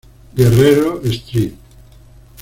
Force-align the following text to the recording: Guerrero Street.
Guerrero 0.35 0.99
Street. 1.05 1.53